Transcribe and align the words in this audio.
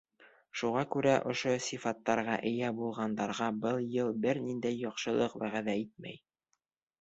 Шуға 0.59 0.79
күрә 0.93 1.11
ошо 1.33 1.51
сифаттарға 1.65 2.37
эйә 2.51 2.71
булғандарға 2.79 3.51
был 3.67 3.79
йыл 3.97 4.11
бер 4.25 4.41
ниндәй 4.47 4.81
яҡшылыҡ 4.87 5.37
вәғәҙә 5.45 5.77
итмәй. 5.85 6.19